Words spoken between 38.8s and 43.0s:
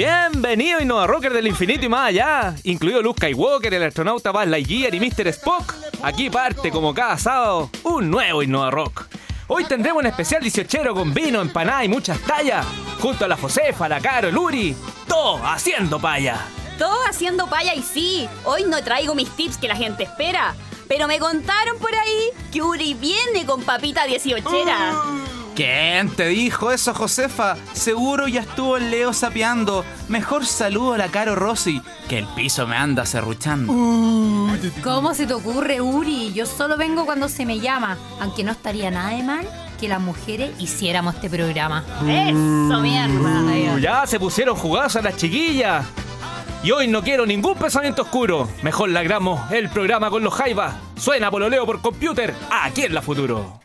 nada de mal que las mujeres hiciéramos este programa. Eso,